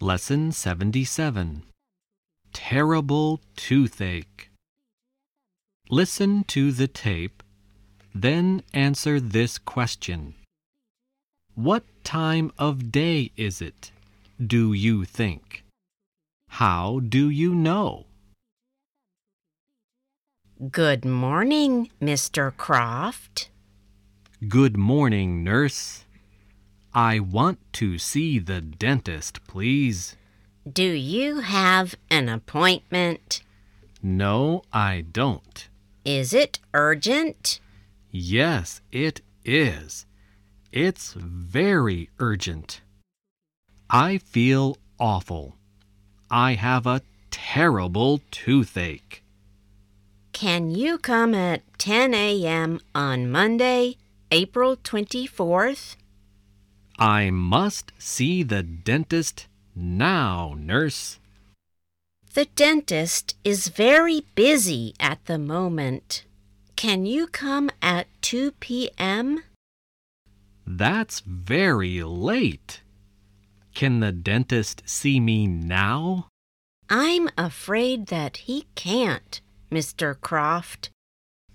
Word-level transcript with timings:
Lesson 0.00 0.52
77 0.52 1.62
Terrible 2.52 3.40
Toothache. 3.56 4.50
Listen 5.88 6.44
to 6.44 6.70
the 6.70 6.86
tape, 6.86 7.42
then 8.14 8.62
answer 8.74 9.18
this 9.18 9.56
question 9.56 10.34
What 11.54 11.84
time 12.04 12.52
of 12.58 12.92
day 12.92 13.32
is 13.38 13.62
it, 13.62 13.90
do 14.38 14.74
you 14.74 15.06
think? 15.06 15.64
How 16.50 17.00
do 17.00 17.30
you 17.30 17.54
know? 17.54 18.04
Good 20.70 21.06
morning, 21.06 21.90
Mr. 22.02 22.54
Croft. 22.54 23.48
Good 24.46 24.76
morning, 24.76 25.42
nurse. 25.42 26.05
I 26.96 27.20
want 27.20 27.58
to 27.74 27.98
see 27.98 28.38
the 28.38 28.62
dentist, 28.62 29.46
please. 29.46 30.16
Do 30.66 30.82
you 30.82 31.40
have 31.40 31.94
an 32.08 32.30
appointment? 32.30 33.42
No, 34.02 34.62
I 34.72 35.04
don't. 35.12 35.68
Is 36.06 36.32
it 36.32 36.58
urgent? 36.72 37.60
Yes, 38.10 38.80
it 38.90 39.20
is. 39.44 40.06
It's 40.72 41.12
very 41.12 42.08
urgent. 42.18 42.80
I 43.90 44.16
feel 44.16 44.78
awful. 44.98 45.56
I 46.30 46.54
have 46.54 46.86
a 46.86 47.02
terrible 47.30 48.22
toothache. 48.30 49.22
Can 50.32 50.70
you 50.70 50.96
come 50.96 51.34
at 51.34 51.60
10 51.76 52.14
a.m. 52.14 52.80
on 52.94 53.30
Monday, 53.30 53.98
April 54.30 54.78
24th? 54.78 55.96
I 56.98 57.30
must 57.30 57.92
see 57.98 58.42
the 58.42 58.62
dentist 58.62 59.46
now, 59.74 60.54
nurse. 60.58 61.18
The 62.34 62.46
dentist 62.56 63.34
is 63.44 63.68
very 63.68 64.26
busy 64.34 64.94
at 64.98 65.24
the 65.26 65.38
moment. 65.38 66.24
Can 66.74 67.06
you 67.06 67.26
come 67.26 67.70
at 67.80 68.06
2 68.22 68.52
p.m.? 68.60 69.42
That's 70.66 71.20
very 71.20 72.02
late. 72.02 72.82
Can 73.74 74.00
the 74.00 74.12
dentist 74.12 74.82
see 74.86 75.20
me 75.20 75.46
now? 75.46 76.28
I'm 76.88 77.28
afraid 77.36 78.06
that 78.06 78.38
he 78.38 78.66
can't, 78.74 79.40
Mr. 79.70 80.18
Croft. 80.20 80.90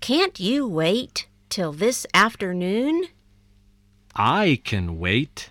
Can't 0.00 0.38
you 0.38 0.66
wait 0.68 1.26
till 1.48 1.72
this 1.72 2.06
afternoon? 2.14 3.06
I 4.14 4.60
can 4.64 4.98
wait, 4.98 5.50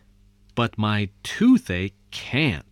but 0.54 0.78
my 0.78 1.10
toothache 1.24 1.96
can't. 2.12 2.71